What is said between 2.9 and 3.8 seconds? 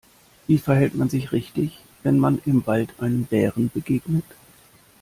einem Bären